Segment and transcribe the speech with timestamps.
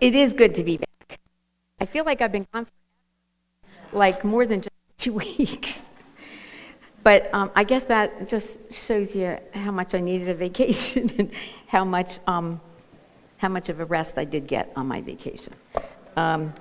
[0.00, 1.20] It is good to be back.
[1.80, 5.84] I feel like I've been gone for like more than just two weeks.
[7.02, 11.30] But um, I guess that just shows you how much I needed a vacation and
[11.66, 12.60] how much, um,
[13.38, 15.54] how much of a rest I did get on my vacation.
[16.16, 16.52] Um,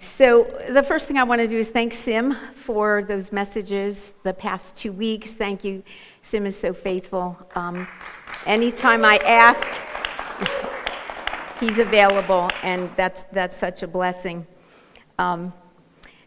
[0.00, 4.32] so, the first thing I want to do is thank Sim for those messages the
[4.32, 5.34] past two weeks.
[5.34, 5.82] Thank you.
[6.22, 7.36] Sim is so faithful.
[7.56, 7.88] Um,
[8.46, 9.68] anytime I ask,
[11.60, 14.46] he's available, and that's, that's such a blessing.
[15.18, 15.52] Um,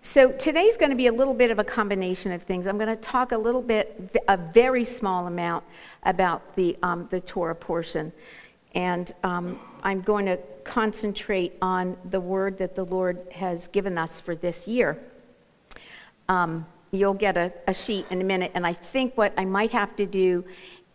[0.03, 2.65] so, today's going to be a little bit of a combination of things.
[2.65, 5.63] I'm going to talk a little bit, a very small amount,
[6.03, 8.11] about the, um, the Torah portion.
[8.73, 14.19] And um, I'm going to concentrate on the word that the Lord has given us
[14.19, 14.97] for this year.
[16.29, 19.71] Um, you'll get a, a sheet in a minute, and I think what I might
[19.71, 20.43] have to do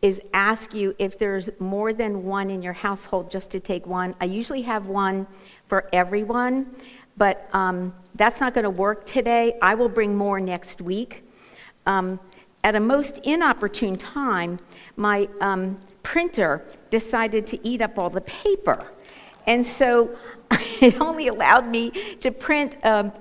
[0.03, 4.15] is ask you if there's more than one in your household just to take one.
[4.21, 5.27] I usually have one
[5.69, 6.75] for everyone,
[7.17, 9.59] but um, that's not going to work today.
[9.63, 11.23] I will bring more next week.
[11.87, 12.21] Um,
[12.63, 14.59] at a most inopportune time,
[14.97, 18.85] my um, printer decided to eat up all the paper.
[19.47, 20.17] And so
[20.81, 21.91] it only allowed me
[22.21, 23.13] to print, um,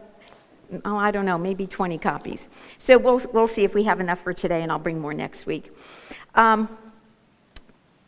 [0.83, 2.49] oh, I don't know, maybe 20 copies.
[2.79, 5.45] So we'll, we'll see if we have enough for today, and I'll bring more next
[5.45, 5.71] week.
[6.35, 6.69] Um,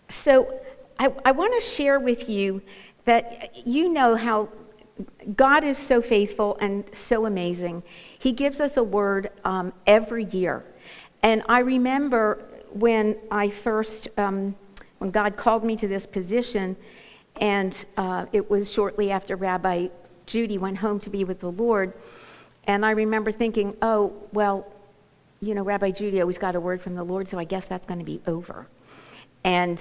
[0.09, 0.59] so
[1.00, 2.61] I, I want to share with you
[3.06, 4.50] that you know how
[5.36, 7.83] God is so faithful and so amazing.
[8.20, 10.66] He gives us a word um, every year.
[11.23, 14.55] And I remember when I first, um,
[14.98, 16.75] when God called me to this position,
[17.39, 19.88] and uh, it was shortly after Rabbi
[20.25, 21.94] Judy went home to be with the Lord.
[22.66, 24.66] And I remember thinking, oh, well,
[25.39, 27.85] you know, Rabbi Judy always got a word from the Lord, so I guess that's
[27.85, 28.67] going to be over.
[29.43, 29.80] And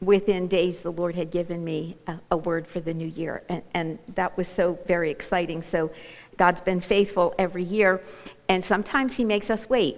[0.00, 3.42] within days, the Lord had given me a, a word for the new year.
[3.48, 5.62] And, and, that was so very exciting.
[5.62, 5.90] So
[6.36, 8.00] God's been faithful every year.
[8.48, 9.96] And sometimes He makes us wait.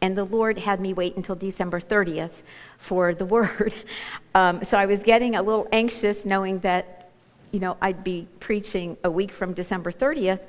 [0.00, 2.32] And the Lord had me wait until December 30th
[2.78, 3.74] for the word.
[4.34, 7.10] Um, so I was getting a little anxious knowing that,
[7.50, 10.40] you know, I'd be preaching a week from December 30th,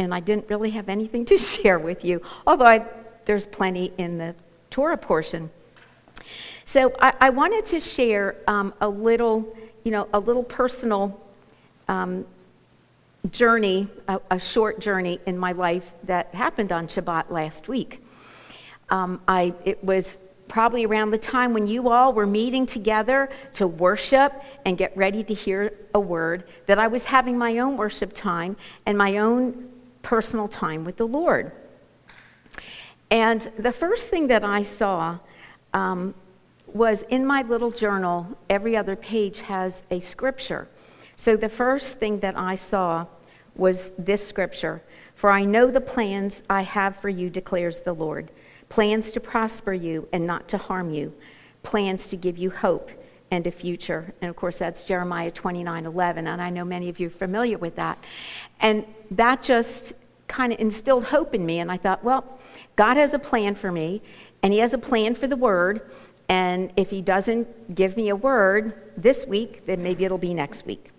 [0.00, 2.84] and I didn't really have anything to share with you, although I,
[3.26, 4.34] there's plenty in the
[4.70, 5.50] Torah portion.
[6.64, 11.20] So I, I wanted to share um, a little, you know, a little personal
[11.88, 12.24] um,
[13.30, 18.02] journey, a, a, short journey in my life that happened on Shabbat last week.
[18.88, 20.18] Um, I, it was
[20.48, 24.32] probably around the time when you all were meeting together to worship
[24.64, 28.56] and get ready to hear a word, that I was having my own worship time
[28.86, 29.69] and my own
[30.02, 31.52] personal time with the Lord.
[33.10, 35.18] And the first thing that I saw
[35.74, 36.14] um,
[36.66, 40.68] was in my little journal, every other page has a scripture.
[41.16, 43.06] So the first thing that I saw
[43.56, 44.80] was this scripture
[45.14, 48.30] For I know the plans I have for you, declares the Lord
[48.68, 51.12] plans to prosper you and not to harm you,
[51.64, 52.90] plans to give you hope
[53.30, 54.12] and a future.
[54.20, 56.26] And of course, that's Jeremiah 29 11.
[56.26, 57.98] And I know many of you are familiar with that.
[58.60, 59.92] And that just
[60.28, 61.58] kind of instilled hope in me.
[61.58, 62.38] And I thought, well,
[62.76, 64.02] God has a plan for me,
[64.42, 65.82] and He has a plan for the Word.
[66.28, 70.64] And if He doesn't give me a word this week, then maybe it'll be next
[70.64, 70.90] week.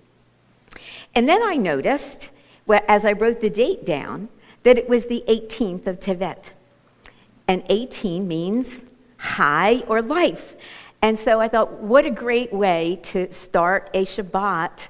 [1.15, 2.29] And then I noticed,
[2.69, 4.29] as I wrote the date down,
[4.63, 6.51] that it was the 18th of Tevet
[7.47, 8.81] and 18 means
[9.17, 10.55] high or life.
[11.01, 14.87] And so I thought, what a great way to start a Shabbat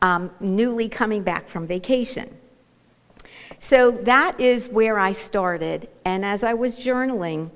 [0.00, 2.34] um, newly coming back from vacation.
[3.58, 5.88] So that is where I started.
[6.04, 7.50] And as I was journaling,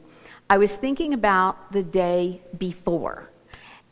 [0.51, 3.29] I was thinking about the day before.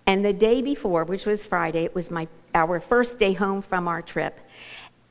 [0.06, 3.88] And the day before, which was Friday, it was my, our first day home from
[3.88, 4.38] our trip.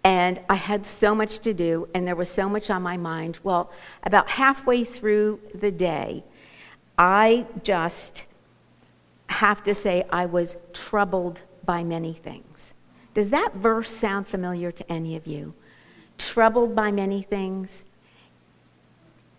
[0.04, 3.40] And I had so much to do, and there was so much on my mind.
[3.44, 3.72] Well,
[4.04, 6.24] about halfway through the day,
[6.98, 8.26] I just
[9.28, 12.74] have to say I was troubled by many things.
[13.14, 15.54] Does that verse sound familiar to any of you?
[16.18, 17.84] Troubled by many things.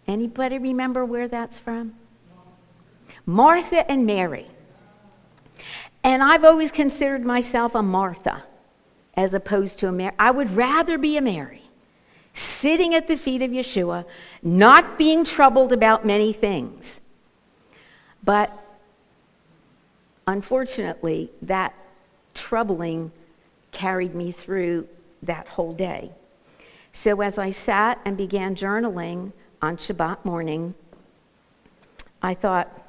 [0.06, 1.94] Anybody remember where that's from?
[3.24, 4.46] Martha and Mary.
[6.02, 8.44] And I've always considered myself a Martha
[9.14, 10.14] as opposed to a Mary.
[10.18, 11.62] I would rather be a Mary,
[12.34, 14.04] sitting at the feet of Yeshua,
[14.42, 17.00] not being troubled about many things.
[18.22, 18.65] But
[20.26, 21.74] unfortunately, that
[22.34, 23.10] troubling
[23.72, 24.86] carried me through
[25.22, 26.10] that whole day.
[26.92, 30.74] So as I sat and began journaling on Shabbat morning,
[32.22, 32.82] I thought,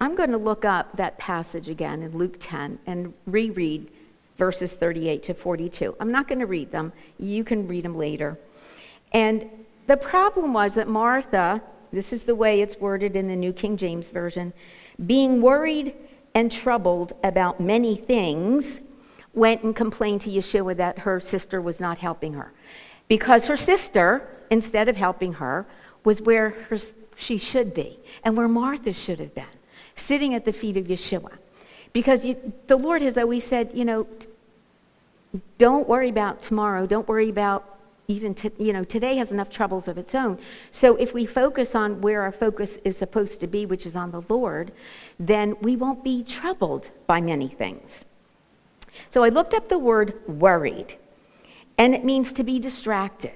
[0.00, 3.90] I'm going to look up that passage again in Luke 10 and reread
[4.36, 5.96] verses 38 to 42.
[5.98, 8.38] I'm not going to read them, you can read them later.
[9.12, 9.48] And
[9.88, 11.60] the problem was that Martha,
[11.92, 14.52] this is the way it's worded in the New King James Version,
[15.06, 15.94] being worried
[16.34, 18.80] and troubled about many things,
[19.34, 22.52] went and complained to Yeshua that her sister was not helping her.
[23.08, 25.66] Because her sister, instead of helping her,
[26.04, 26.78] was where her,
[27.16, 29.44] she should be and where Martha should have been,
[29.94, 31.32] sitting at the feet of Yeshua.
[31.92, 34.06] Because you, the Lord has always said, you know,
[35.58, 36.86] don't worry about tomorrow.
[36.86, 37.77] Don't worry about
[38.10, 40.38] even, to, you know, today has enough troubles of its own.
[40.70, 44.12] So if we focus on where our focus is supposed to be, which is on
[44.12, 44.72] the Lord,
[45.20, 48.06] then we won't be troubled by many things.
[49.10, 50.96] So I looked up the word worried,
[51.76, 53.34] and it means to be distracted.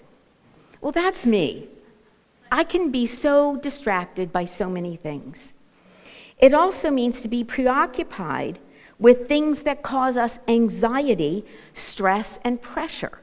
[0.81, 1.69] Well, that's me.
[2.51, 5.53] I can be so distracted by so many things.
[6.39, 8.59] It also means to be preoccupied
[8.99, 13.19] with things that cause us anxiety, stress, and pressure.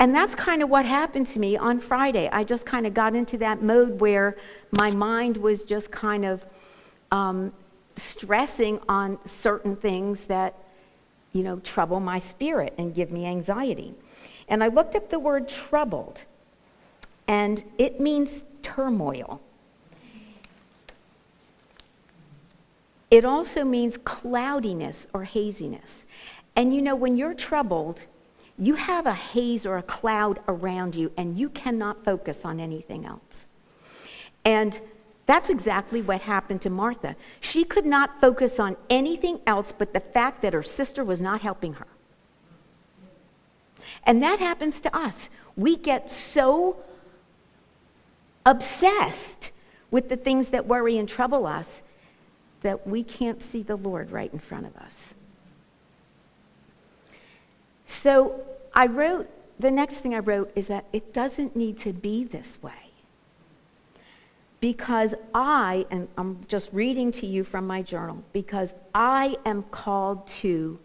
[0.00, 2.26] And that's kind of what happened to me on Friday.
[2.32, 4.34] I just kind of got into that mode where
[4.72, 6.44] my mind was just kind of
[7.10, 7.52] um,
[7.96, 10.54] stressing on certain things that,
[11.34, 13.94] you know, trouble my spirit and give me anxiety.
[14.48, 16.24] And I looked up the word troubled,
[17.28, 19.42] and it means turmoil.
[23.10, 26.06] It also means cloudiness or haziness.
[26.56, 28.06] And you know, when you're troubled,
[28.60, 33.06] you have a haze or a cloud around you, and you cannot focus on anything
[33.06, 33.46] else.
[34.44, 34.78] And
[35.26, 37.16] that's exactly what happened to Martha.
[37.40, 41.40] She could not focus on anything else but the fact that her sister was not
[41.40, 41.86] helping her.
[44.04, 45.30] And that happens to us.
[45.56, 46.78] We get so
[48.44, 49.52] obsessed
[49.90, 51.82] with the things that worry and trouble us
[52.62, 55.14] that we can't see the Lord right in front of us.
[57.86, 58.42] So
[58.74, 59.28] I wrote,
[59.58, 62.72] the next thing I wrote is that it doesn't need to be this way.
[64.60, 70.26] Because I, and I'm just reading to you from my journal, because I am called
[70.26, 70.78] to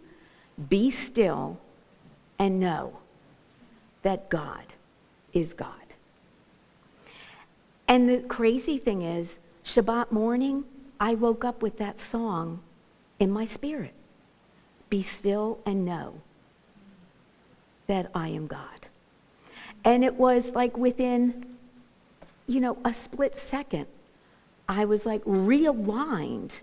[0.70, 1.60] be still
[2.40, 2.98] and know
[4.02, 4.64] that God
[5.34, 5.72] is God.
[7.88, 10.64] And the crazy thing is, Shabbat morning,
[11.00, 12.62] I woke up with that song
[13.20, 13.94] in my spirit
[14.90, 16.22] Be still and know
[17.88, 18.88] that I am God.
[19.84, 21.46] And it was like within,
[22.48, 23.86] you know, a split second,
[24.68, 26.62] I was like realigned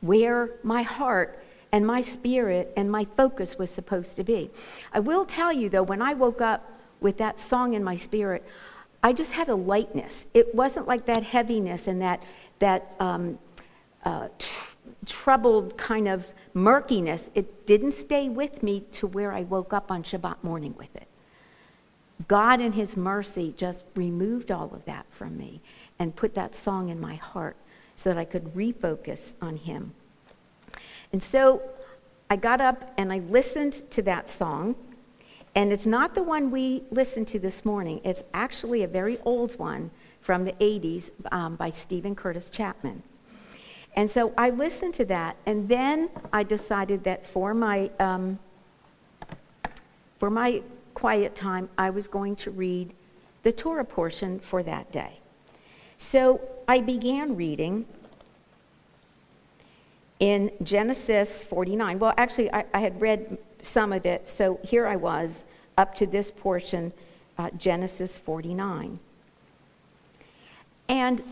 [0.00, 4.50] where my heart and my spirit and my focus was supposed to be.
[4.92, 6.70] I will tell you though, when I woke up
[7.00, 8.44] with that song in my spirit,
[9.02, 10.26] I just had a lightness.
[10.34, 12.22] It wasn't like that heaviness and that,
[12.58, 13.38] that um,
[14.04, 14.76] uh, tr-
[15.06, 17.30] troubled kind of murkiness.
[17.34, 21.08] It didn't stay with me to where I woke up on Shabbat morning with it.
[22.28, 25.60] God, in His mercy, just removed all of that from me
[25.98, 27.56] and put that song in my heart
[27.96, 29.92] so that I could refocus on Him.
[31.12, 31.62] And so
[32.30, 34.76] I got up and I listened to that song
[35.54, 38.00] and it's not the one we listened to this morning.
[38.04, 39.90] It's actually a very old one
[40.20, 43.02] from the 80s um, by Steven Curtis Chapman.
[43.94, 48.38] And so I listened to that, and then I decided that for my, um,
[50.18, 50.62] for my
[50.94, 52.94] quiet time, I was going to read
[53.42, 55.18] the Torah portion for that day.
[55.98, 57.86] So I began reading
[60.20, 61.98] in Genesis 49.
[61.98, 64.26] Well, actually, I, I had read some of it.
[64.26, 65.44] So here I was
[65.76, 66.92] up to this portion,
[67.38, 68.98] uh, Genesis 49.
[70.88, 71.22] And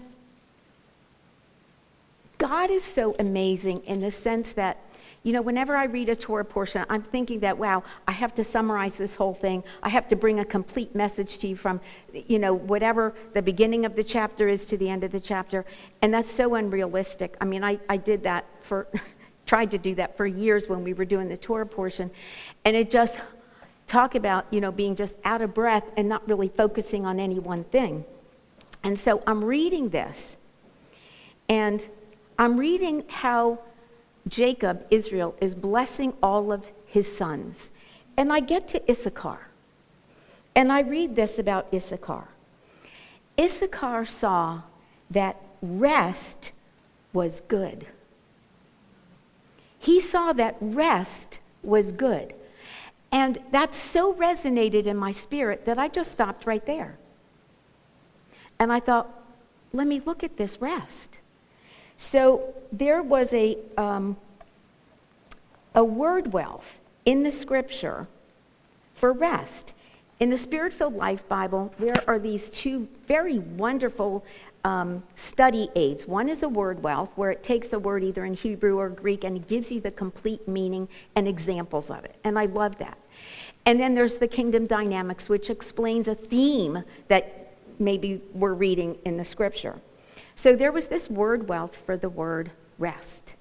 [2.41, 4.79] God is so amazing in the sense that,
[5.25, 8.45] you know, whenever I read a Torah portion, I'm thinking that, wow, I have to
[8.45, 9.63] summarize this whole thing.
[9.83, 11.83] I have to bring a complete message to you from,
[12.15, 15.67] you know, whatever the beginning of the chapter is to the end of the chapter.
[16.01, 17.37] And that's so unrealistic.
[17.43, 18.89] I mean, I, I did that for.
[19.47, 22.09] tried to do that for years when we were doing the Torah portion.
[22.65, 23.19] And it just
[23.89, 27.41] talk about, you know, being just out of breath and not really focusing on any
[27.41, 28.05] one thing.
[28.85, 30.37] And so I'm reading this.
[31.49, 31.89] And
[32.41, 33.59] I'm reading how
[34.27, 37.71] Jacob, Israel, is blessing all of his sons.
[38.17, 39.49] And I get to Issachar.
[40.55, 42.29] And I read this about Issachar.
[43.39, 44.63] Issachar saw
[45.11, 46.53] that rest
[47.13, 47.87] was good.
[49.79, 52.33] He saw that rest was good.
[53.13, 56.97] And that so resonated in my spirit that I just stopped right there.
[58.59, 59.11] And I thought,
[59.75, 61.19] let me look at this rest.
[62.01, 64.17] So there was a, um,
[65.75, 68.09] a word wealth in the scripture
[68.95, 69.75] for rest.
[70.19, 74.25] In the Spirit filled Life Bible, there are these two very wonderful
[74.65, 76.07] um, study aids.
[76.07, 79.25] One is a word wealth, where it takes a word either in Hebrew or Greek
[79.25, 82.17] and it gives you the complete meaning and examples of it.
[82.25, 82.97] And I love that.
[83.67, 89.19] And then there's the Kingdom Dynamics, which explains a theme that maybe we're reading in
[89.19, 89.79] the scripture.
[90.41, 93.35] So there was this word wealth for the word rest.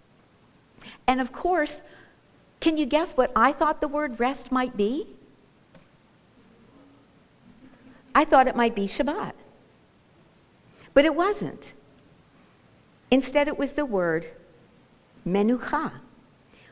[1.08, 1.82] And of course,
[2.60, 5.08] can you guess what I thought the word rest might be?
[8.14, 9.32] I thought it might be Shabbat.
[10.94, 11.72] But it wasn't.
[13.10, 14.28] Instead, it was the word
[15.26, 15.94] menucha,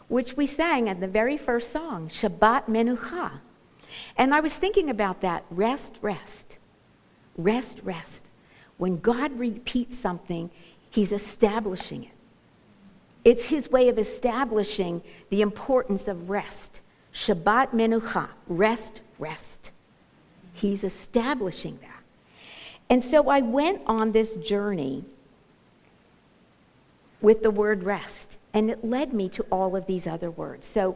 [0.10, 3.40] which we sang at the very first song, Shabbat menucha.
[4.18, 6.58] And I was thinking about that rest, rest,
[7.38, 8.27] rest, rest.
[8.78, 10.50] When God repeats something,
[10.90, 12.12] He's establishing it.
[13.24, 16.82] It's His way of establishing the importance of rest.
[17.14, 19.72] Shabbat menucha, rest, rest.
[20.54, 22.04] He's establishing that.
[22.90, 25.04] And so I went on this journey
[27.22, 30.66] with the word rest, and it led me to all of these other words.
[30.66, 30.96] So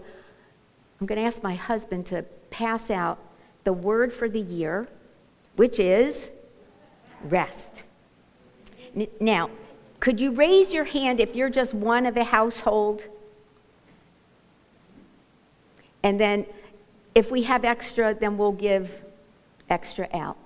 [0.99, 3.19] I'm going to ask my husband to pass out
[3.63, 4.87] the word for the year,
[5.55, 6.31] which is
[7.25, 7.83] rest.
[9.19, 9.49] Now,
[9.99, 13.07] could you raise your hand if you're just one of a household?
[16.03, 16.45] And then
[17.13, 19.03] if we have extra, then we'll give
[19.69, 20.37] extra out.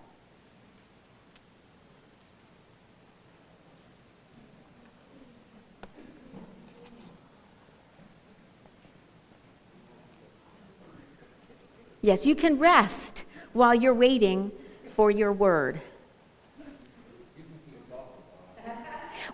[12.01, 14.51] Yes, you can rest while you're waiting
[14.96, 15.82] for your word.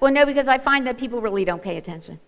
[0.02, 2.20] Well, no, because I find that people really don't pay attention.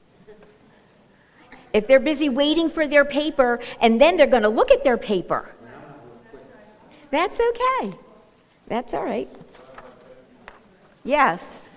[1.74, 4.96] If they're busy waiting for their paper and then they're going to look at their
[4.96, 5.50] paper,
[7.10, 7.98] that's okay.
[8.68, 9.27] That's all right.
[11.03, 11.68] Yes.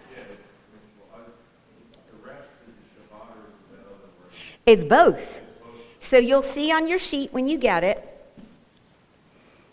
[4.66, 5.40] It's both.
[5.98, 8.02] So you'll see on your sheet when you get it,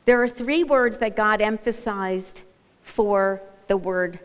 [0.05, 2.43] there are three words that God emphasized
[2.81, 4.19] for the word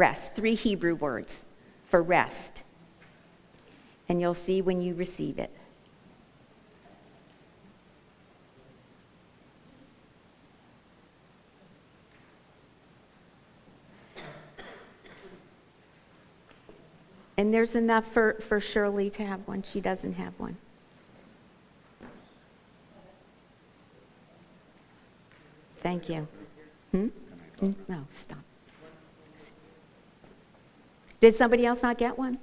[0.00, 1.44] rest, three Hebrew words
[1.90, 2.62] for rest.
[4.08, 5.50] And you'll see when you receive it.
[17.36, 19.62] And there's enough for, for Shirley to have one.
[19.62, 20.56] She doesn't have one.
[25.78, 26.26] Thank you.
[26.92, 27.06] Hmm?
[27.58, 27.72] hmm?
[27.88, 28.49] No, stop.
[31.20, 32.38] Did somebody else not get one?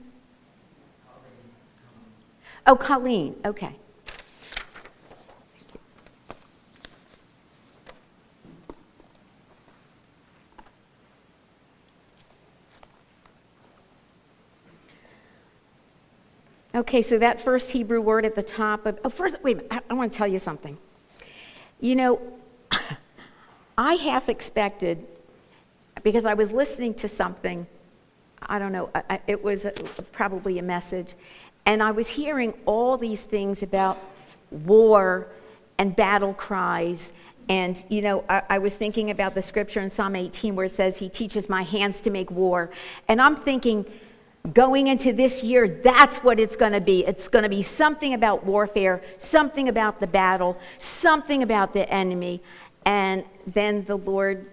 [2.65, 3.35] Oh, Colleen.
[3.43, 3.75] Okay.
[16.75, 19.95] Okay, so that first Hebrew word at the top of, oh, first, wait, I, I
[19.95, 20.77] want to tell you something.
[21.79, 22.21] You know,
[23.77, 25.07] I half expected,
[26.03, 27.65] because I was listening to something,
[28.41, 28.89] I don't know,
[29.27, 29.65] it was
[30.11, 31.13] probably a message,
[31.65, 33.97] and I was hearing all these things about
[34.51, 35.27] war
[35.77, 37.13] and battle cries.
[37.49, 40.71] And, you know, I, I, was thinking about the scripture in Psalm 18 where it
[40.71, 42.69] says, He teaches my hands to make war.
[43.07, 43.85] And I'm thinking,
[44.53, 47.05] going into this year, that's what it's going to be.
[47.05, 52.41] It's going to be something about warfare, something about the battle, something about the enemy.
[52.85, 54.49] And then the Lord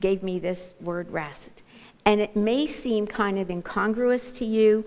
[0.00, 1.62] gave me this word rest.
[2.04, 4.84] And it may seem kind of incongruous to you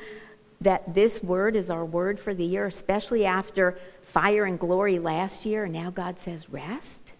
[0.62, 5.46] that this word is our word for the year, especially after fire and glory last
[5.46, 7.14] year, and now God says rest.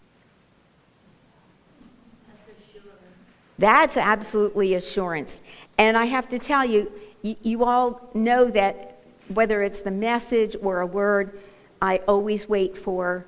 [3.58, 5.42] That's absolutely assurance.
[5.78, 6.90] And I have to tell you,
[7.22, 11.38] you, you all know that whether it's the message or a word,
[11.80, 13.26] I always wait for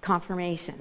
[0.00, 0.80] confirmation.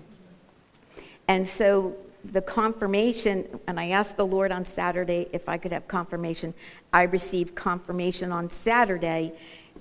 [1.27, 1.95] And so
[2.31, 6.53] the confirmation, and I asked the Lord on Saturday if I could have confirmation.
[6.91, 9.33] I received confirmation on Saturday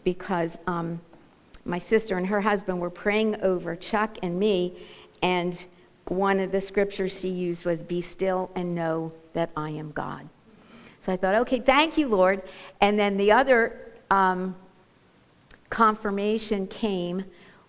[0.04, 1.00] because um,
[1.64, 4.76] my sister and her husband were praying over Chuck and me,
[5.22, 5.66] and
[6.08, 10.28] one of the scriptures she used was, Be still and know that I am God.
[11.00, 12.42] So I thought, okay, thank you, Lord.
[12.80, 14.54] And then the other um,
[15.70, 17.24] confirmation came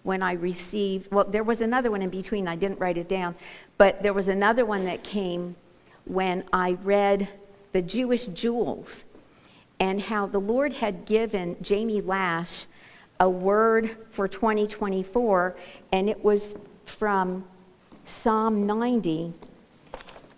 [0.06, 3.34] when I received, well, there was another one in between, I didn't write it down,
[3.80, 5.56] but there was another one that came
[6.06, 7.28] when I read
[7.72, 9.04] the Jewish jewels
[9.80, 12.68] and how the Lord had given Jamie Lash
[13.20, 15.56] a word for 2024,
[15.92, 17.44] and it was from
[18.04, 19.34] Psalm 90,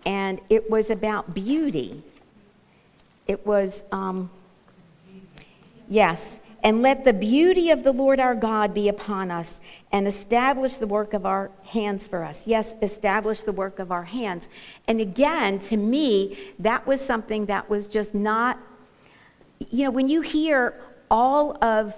[0.06, 2.02] and it was about beauty.
[3.26, 4.30] It was, um,
[5.90, 9.60] yes, and let the beauty of the Lord our God be upon us
[9.92, 12.46] and establish the work of our hands for us.
[12.46, 14.48] Yes, establish the work of our hands.
[14.86, 18.58] And again, to me, that was something that was just not,
[19.70, 20.74] you know, when you hear
[21.10, 21.94] all of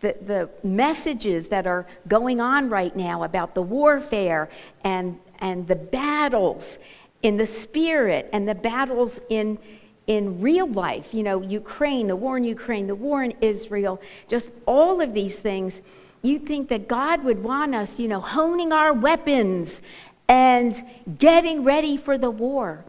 [0.00, 4.50] the, the messages that are going on right now about the warfare
[4.84, 6.78] and, and the battles
[7.22, 9.58] in the spirit and the battles in,
[10.06, 14.50] in real life, you know, Ukraine, the war in Ukraine, the war in Israel, just
[14.66, 15.80] all of these things,
[16.22, 19.80] you think that God would want us, you know, honing our weapons
[20.28, 20.82] and
[21.18, 22.84] getting ready for the war.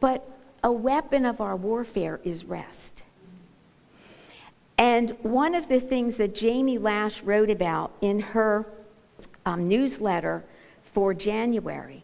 [0.00, 0.28] But
[0.62, 3.02] a weapon of our warfare is rest.
[4.76, 8.66] And one of the things that Jamie Lash wrote about in her
[9.46, 10.42] um, newsletter
[10.82, 12.02] for January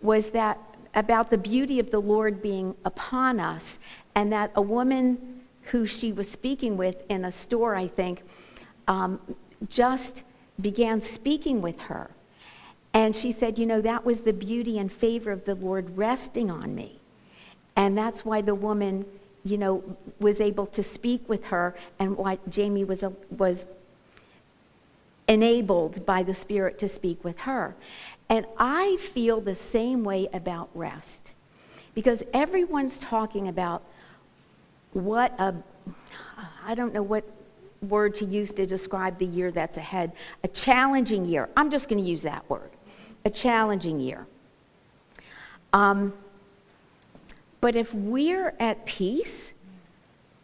[0.00, 0.58] was that
[0.94, 3.78] about the beauty of the Lord being upon us,
[4.14, 8.22] and that a woman who she was speaking with in a store, I think,
[8.86, 9.20] um,
[9.68, 10.22] just
[10.60, 12.10] began speaking with her.
[12.92, 16.50] And she said, You know, that was the beauty and favor of the Lord resting
[16.50, 17.00] on me.
[17.76, 19.04] And that's why the woman,
[19.44, 19.82] you know,
[20.20, 23.66] was able to speak with her and why Jamie was, a, was
[25.28, 27.74] enabled by the Spirit to speak with her.
[28.28, 31.32] And I feel the same way about rest
[31.94, 33.82] because everyone's talking about
[34.92, 35.54] what a,
[36.64, 37.24] I don't know what
[37.82, 40.12] word to use to describe the year that's ahead,
[40.42, 41.48] a challenging year.
[41.56, 42.70] I'm just going to use that word,
[43.24, 44.26] a challenging year.
[45.72, 46.14] Um,
[47.60, 49.52] but if we're at peace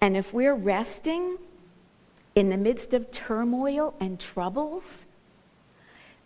[0.00, 1.38] and if we're resting
[2.34, 5.06] in the midst of turmoil and troubles,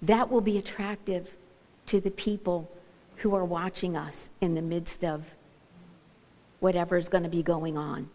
[0.02, 1.34] that will be attractive
[1.86, 2.70] to the people
[3.16, 5.24] who are watching us in the midst of
[6.60, 8.08] whatever is going to be going on.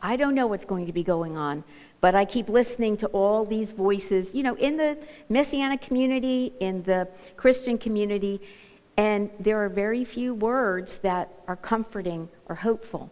[0.00, 1.64] I don't know what's going to be going on,
[2.02, 4.98] but I keep listening to all these voices, you know, in the
[5.30, 8.40] Messianic community, in the Christian community,
[8.98, 13.10] and there are very few words that are comforting or hopeful.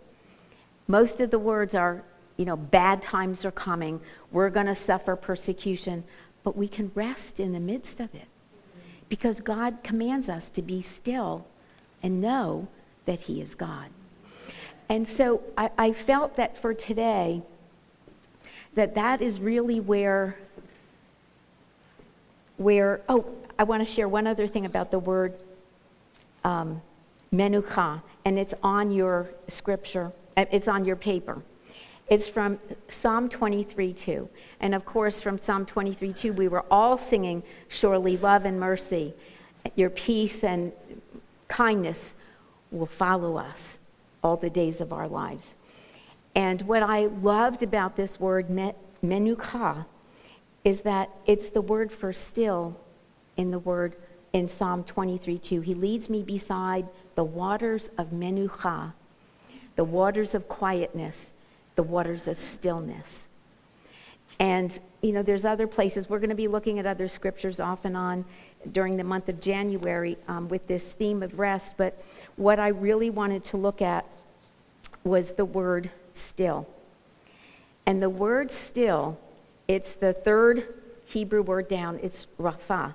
[0.86, 2.04] Most of the words are,
[2.36, 6.04] you know, bad times are coming, we're going to suffer persecution,
[6.42, 8.26] but we can rest in the midst of it
[9.08, 11.46] because God commands us to be still
[12.02, 12.68] and know
[13.04, 13.90] that He is God.
[14.88, 17.42] And so I, I felt that for today,
[18.74, 20.36] that that is really where,
[22.56, 23.26] where, oh,
[23.58, 25.34] I want to share one other thing about the word
[26.44, 26.80] um,
[27.32, 31.42] menucha, and it's on your scripture, uh, it's on your paper.
[32.12, 32.58] It's from
[32.90, 34.28] Psalm 23 2.
[34.60, 39.14] And of course, from Psalm 23 2, we were all singing, Surely love and mercy,
[39.76, 40.72] your peace and
[41.48, 42.12] kindness
[42.70, 43.78] will follow us
[44.22, 45.54] all the days of our lives.
[46.34, 48.46] And what I loved about this word,
[49.02, 49.86] menucha,
[50.64, 52.78] is that it's the word for still
[53.38, 53.96] in the word
[54.34, 55.62] in Psalm 23 2.
[55.62, 58.92] He leads me beside the waters of menucha,
[59.76, 61.32] the waters of quietness
[61.76, 63.28] the waters of stillness.
[64.38, 66.08] And, you know, there's other places.
[66.08, 68.24] We're going to be looking at other scriptures off and on
[68.72, 71.74] during the month of January um, with this theme of rest.
[71.76, 72.02] But
[72.36, 74.04] what I really wanted to look at
[75.04, 76.66] was the word still.
[77.86, 79.18] And the word still,
[79.68, 80.74] it's the third
[81.06, 82.94] Hebrew word down, it's rapha.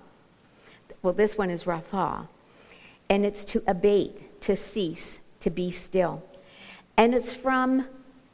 [1.01, 2.27] Well, this one is rapha.
[3.09, 6.23] And it's to abate, to cease, to be still.
[6.97, 7.85] And it's from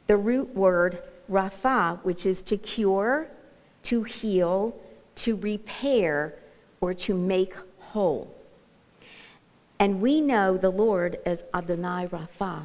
[0.06, 0.98] the root word
[1.30, 3.28] rapha, which is to cure,
[3.84, 4.74] to heal,
[5.16, 6.34] to repair,
[6.80, 8.34] or to make whole.
[9.78, 12.62] And we know the Lord as Adonai Rapha,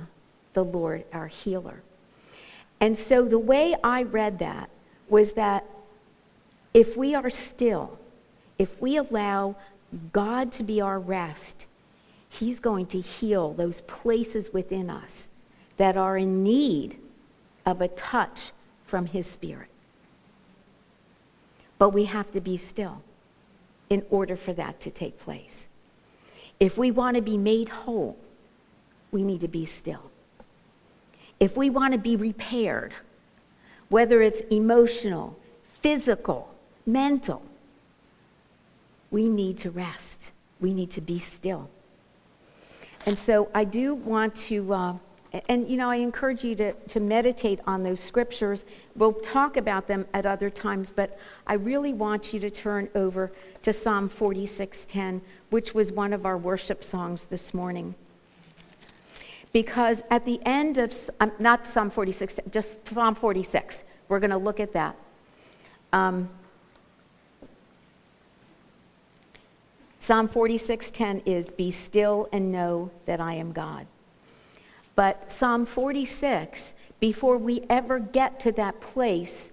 [0.54, 1.82] the Lord our healer.
[2.80, 4.70] And so the way I read that
[5.10, 5.66] was that
[6.74, 7.98] if we are still,
[8.58, 9.56] if we allow
[10.14, 11.66] God to be our rest,
[12.30, 15.28] He's going to heal those places within us
[15.78, 17.00] that are in need
[17.70, 18.52] of a touch
[18.86, 19.70] from His Spirit.
[21.78, 23.02] But we have to be still
[23.90, 25.68] in order for that to take place.
[26.60, 28.18] If we want to be made whole,
[29.12, 30.12] we need to be still.
[31.40, 32.94] If we want to be repaired,
[33.88, 35.38] whether it's emotional,
[35.82, 36.54] physical,
[36.86, 37.42] mental,
[39.10, 40.32] we need to rest.
[40.60, 41.70] We need to be still.
[43.06, 44.98] And so I do want to uh,
[45.48, 48.66] and you know, I encourage you to, to meditate on those scriptures.
[48.96, 53.32] We'll talk about them at other times, but I really want you to turn over
[53.62, 57.94] to Psalm 46:10, which was one of our worship songs this morning.
[59.54, 64.38] Because at the end of, um, not Psalm 46, just Psalm 46, we're going to
[64.38, 64.96] look at that.
[65.94, 66.30] Um,
[70.00, 73.86] Psalm 46:10 is be still and know that I am God.
[75.00, 79.50] But Psalm 46, before we ever get to that place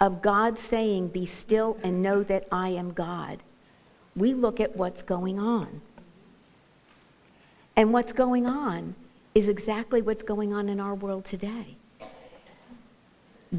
[0.00, 3.42] of God saying, Be still and know that I am God,
[4.16, 5.82] we look at what's going on.
[7.76, 8.94] And what's going on
[9.34, 11.76] is exactly what's going on in our world today.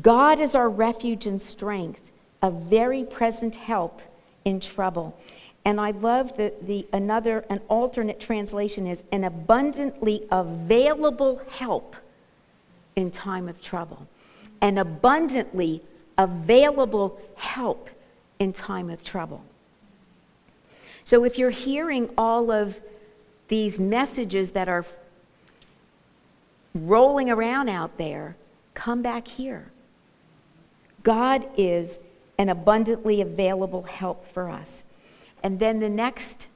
[0.01, 2.01] God is our refuge and strength,
[2.41, 4.01] a very present help
[4.45, 5.15] in trouble.
[5.65, 11.95] And I love that the another an alternate translation is an abundantly available help
[12.95, 14.07] in time of trouble.
[14.61, 15.81] An abundantly
[16.17, 17.89] available help
[18.39, 19.43] in time of trouble.
[21.03, 22.79] So if you're hearing all of
[23.47, 24.85] these messages that are
[26.73, 28.35] rolling around out there,
[28.73, 29.71] come back here.
[31.03, 31.99] God is
[32.37, 34.83] an abundantly available help for us.
[35.45, 36.47] And then the next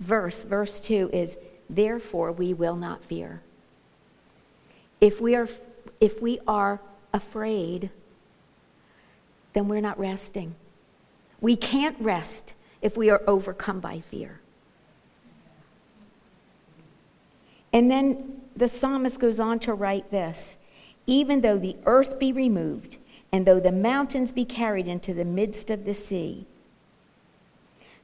[0.00, 1.36] verse, verse 2, is
[1.68, 3.42] Therefore we will not fear.
[5.02, 5.50] If we are,
[6.00, 6.80] if we are
[7.12, 7.90] afraid,
[9.52, 10.54] then we're not resting.
[11.42, 14.40] We can't rest if we are overcome by fear.
[17.74, 20.56] And then the psalmist goes on to write this
[21.06, 22.96] Even though the earth be removed,
[23.30, 26.46] and though the mountains be carried into the midst of the sea,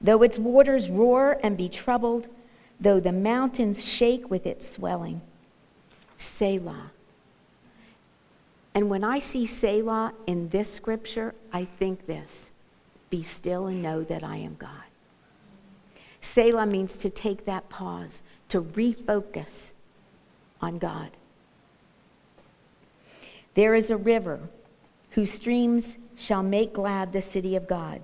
[0.03, 2.27] Though its waters roar and be troubled,
[2.81, 5.21] though the mountains shake with its swelling.
[6.17, 6.91] Selah.
[8.75, 12.51] And when I see Selah in this scripture, I think this
[13.11, 14.71] Be still and know that I am God.
[16.21, 19.73] Selah means to take that pause, to refocus
[20.61, 21.11] on God.
[23.55, 24.41] There is a river
[25.11, 28.03] whose streams shall make glad the city of God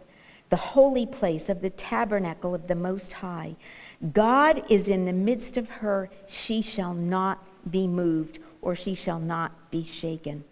[0.50, 3.56] the holy place of the tabernacle of the Most High.
[4.12, 6.08] God is in the midst of her.
[6.26, 10.44] She shall not be moved, or she shall not be shaken.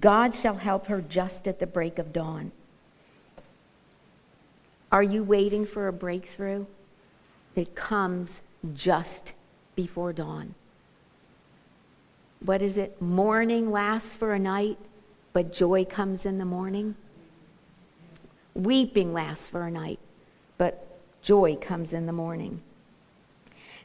[0.00, 2.52] God shall help her just at the break of dawn.
[4.90, 6.66] Are you waiting for a breakthrough?
[7.54, 8.40] It comes
[8.74, 9.32] just
[9.74, 10.54] before dawn.
[12.40, 13.00] What is it?
[13.00, 14.78] Mourning lasts for a night,
[15.32, 16.94] but joy comes in the morning.
[18.58, 20.00] Weeping lasts for a night,
[20.58, 20.84] but
[21.22, 22.60] joy comes in the morning.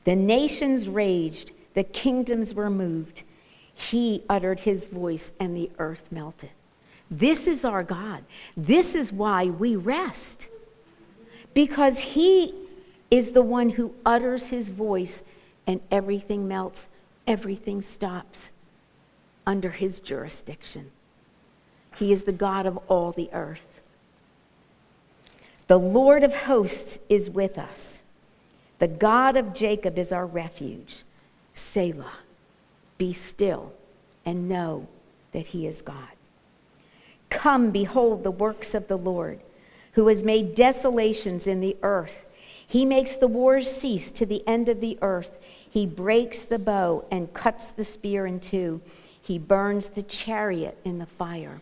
[0.04, 3.22] The nations raged, the kingdoms were moved.
[3.76, 6.50] He uttered his voice, and the earth melted.
[7.12, 8.24] This is our God.
[8.58, 10.48] This is why we rest.
[11.54, 12.56] Because he
[13.12, 15.22] is the one who utters his voice,
[15.68, 16.88] and everything melts,
[17.28, 18.50] everything stops
[19.46, 20.90] under his jurisdiction.
[21.96, 23.73] He is the God of all the earth.
[25.74, 28.04] The Lord of hosts is with us.
[28.78, 31.02] The God of Jacob is our refuge.
[31.56, 32.20] Selah,
[33.00, 33.74] be still
[34.24, 34.86] and know
[35.32, 36.14] that he is God.
[37.32, 39.40] Come, behold the works of the Lord,
[39.94, 42.28] who has made desolations in the earth.
[42.68, 45.40] He makes the wars cease to the end of the earth.
[45.68, 48.80] He breaks the bow and cuts the spear in two.
[49.20, 51.62] He burns the chariot in the fire.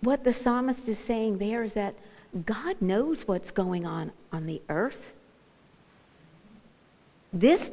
[0.00, 1.94] What the psalmist is saying there is that
[2.44, 5.14] God knows what's going on on the earth.
[7.32, 7.72] This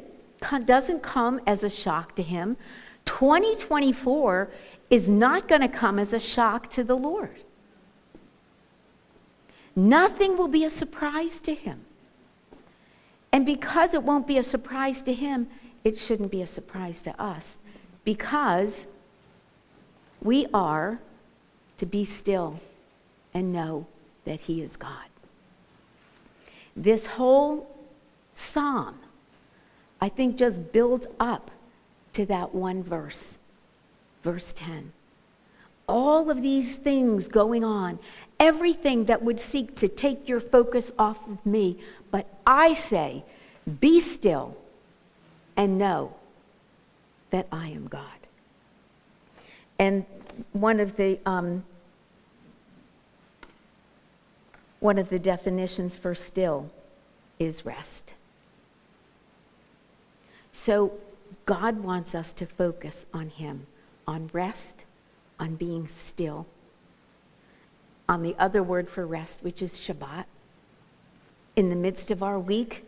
[0.64, 2.56] doesn't come as a shock to him.
[3.04, 4.48] 2024
[4.90, 7.42] is not going to come as a shock to the Lord.
[9.74, 11.84] Nothing will be a surprise to him.
[13.30, 15.48] And because it won't be a surprise to him,
[15.84, 17.58] it shouldn't be a surprise to us
[18.04, 18.86] because
[20.22, 20.98] we are
[21.76, 22.58] to be still
[23.34, 23.86] and know
[24.26, 25.08] that He is God.
[26.76, 27.66] This whole
[28.34, 28.98] psalm,
[30.00, 31.50] I think, just builds up
[32.12, 33.38] to that one verse,
[34.22, 34.92] verse 10.
[35.88, 37.98] All of these things going on,
[38.38, 41.78] everything that would seek to take your focus off of me,
[42.10, 43.24] but I say,
[43.80, 44.56] be still
[45.56, 46.14] and know
[47.30, 48.02] that I am God.
[49.78, 50.04] And
[50.52, 51.64] one of the um,
[54.86, 56.70] One of the definitions for still
[57.40, 58.14] is rest.
[60.52, 60.92] So
[61.44, 63.66] God wants us to focus on Him,
[64.06, 64.84] on rest,
[65.40, 66.46] on being still,
[68.08, 70.26] on the other word for rest, which is Shabbat.
[71.56, 72.84] In the midst of our week,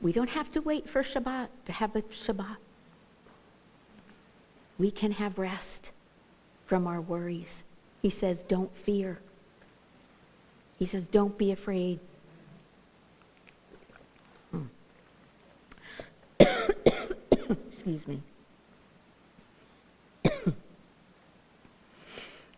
[0.00, 2.58] we don't have to wait for Shabbat to have a Shabbat.
[4.78, 5.90] We can have rest
[6.66, 7.64] from our worries.
[8.02, 9.18] He says, don't fear.
[10.80, 12.00] He says, don't be afraid.
[16.40, 18.22] Excuse me.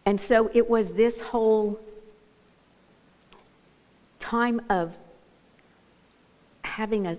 [0.06, 1.80] and so it was this whole
[4.20, 4.96] time of
[6.62, 7.16] having a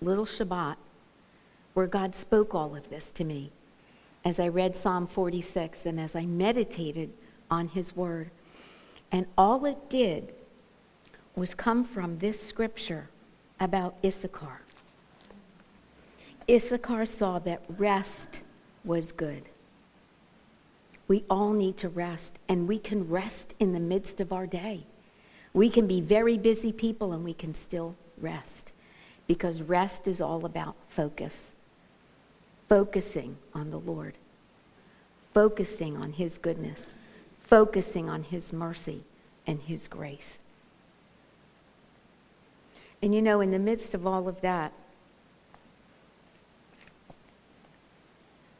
[0.00, 0.76] little Shabbat
[1.72, 3.50] where God spoke all of this to me
[4.24, 7.12] as I read Psalm 46 and as I meditated
[7.50, 8.30] on his word.
[9.10, 10.32] And all it did
[11.36, 13.08] was come from this scripture
[13.60, 14.60] about Issachar.
[16.50, 18.42] Issachar saw that rest
[18.84, 19.48] was good.
[21.08, 24.84] We all need to rest, and we can rest in the midst of our day.
[25.52, 28.72] We can be very busy people and we can still rest
[29.26, 31.54] because rest is all about focus.
[32.68, 34.14] Focusing on the Lord,
[35.32, 36.86] focusing on His goodness,
[37.42, 39.04] focusing on His mercy
[39.46, 40.38] and His grace.
[43.04, 44.72] And you know, in the midst of all of that,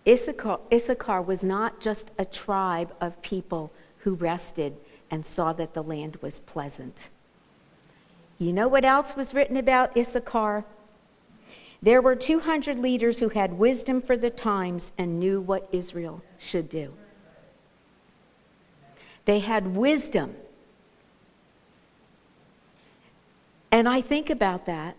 [0.06, 4.76] Issachar, Issachar was not just a tribe of people who rested
[5.10, 7.08] and saw that the land was pleasant.
[8.38, 10.66] You know what else was written about Issachar?
[11.80, 16.68] There were 200 leaders who had wisdom for the times and knew what Israel should
[16.68, 16.92] do.
[19.24, 20.36] They had wisdom.
[23.74, 24.94] And I think about that,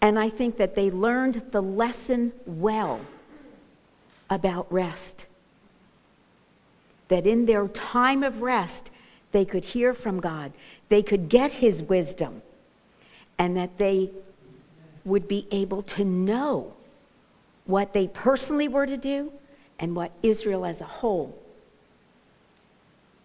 [0.00, 3.02] and I think that they learned the lesson well
[4.30, 5.26] about rest.
[7.08, 8.90] That in their time of rest,
[9.32, 10.52] they could hear from God,
[10.88, 12.40] they could get His wisdom,
[13.38, 14.08] and that they
[15.04, 16.72] would be able to know
[17.66, 19.30] what they personally were to do
[19.78, 21.38] and what Israel as a whole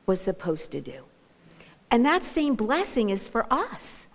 [0.06, 1.04] was supposed to do.
[1.90, 4.08] And that same blessing is for us.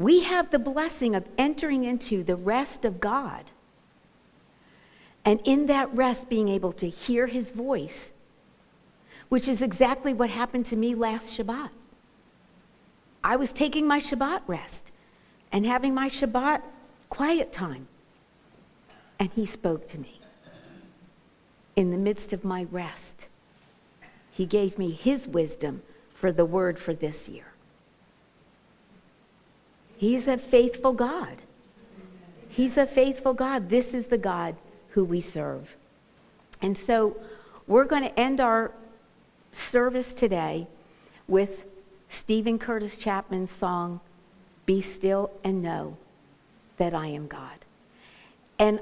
[0.00, 3.44] We have the blessing of entering into the rest of God.
[5.26, 8.14] And in that rest, being able to hear his voice,
[9.28, 11.68] which is exactly what happened to me last Shabbat.
[13.22, 14.90] I was taking my Shabbat rest
[15.52, 16.62] and having my Shabbat
[17.10, 17.86] quiet time.
[19.18, 20.18] And he spoke to me
[21.76, 23.28] in the midst of my rest.
[24.30, 25.82] He gave me his wisdom
[26.14, 27.49] for the word for this year.
[30.00, 31.42] He's a faithful God.
[32.48, 33.68] He's a faithful God.
[33.68, 34.56] This is the God
[34.92, 35.76] who we serve.
[36.62, 37.18] And so
[37.66, 38.72] we're going to end our
[39.52, 40.66] service today
[41.28, 41.66] with
[42.08, 44.00] Steven Curtis Chapman's song,
[44.64, 45.98] Be Still and Know
[46.78, 47.58] That I Am God.
[48.58, 48.80] And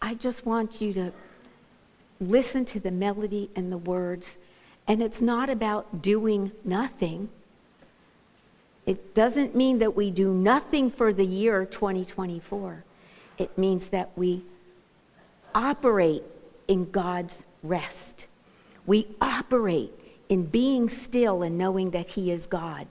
[0.00, 1.12] I just want you to
[2.18, 4.38] listen to the melody and the words.
[4.88, 7.28] And it's not about doing nothing.
[8.90, 12.82] It doesn't mean that we do nothing for the year 2024.
[13.38, 14.42] It means that we
[15.54, 16.24] operate
[16.66, 18.26] in God's rest.
[18.86, 19.92] We operate
[20.28, 22.88] in being still and knowing that He is God.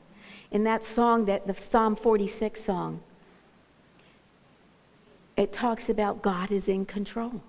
[0.51, 3.01] In that song, that the Psalm 46 song,
[5.35, 7.41] it talks about God is in control.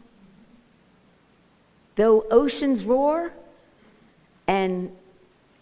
[1.94, 3.32] Though oceans roar
[4.48, 4.90] and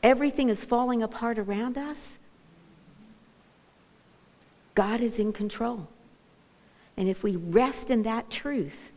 [0.03, 2.19] everything is falling apart around us,
[4.79, 5.89] God is in control.
[6.97, 8.93] And if we rest in that truth,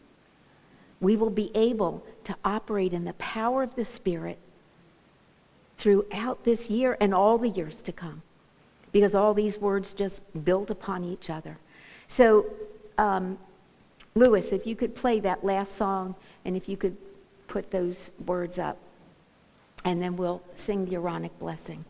[0.99, 4.37] we will be able to operate in the power of the Spirit
[5.79, 8.21] throughout this year and all the years to come
[8.91, 11.57] because all these words just build upon each other.
[12.07, 12.45] So,
[12.99, 13.39] um,
[14.13, 16.13] Lewis, if you could play that last song
[16.45, 16.95] and if you could
[17.47, 18.77] put those words up,
[19.83, 21.85] and then we'll sing the Aaronic blessing.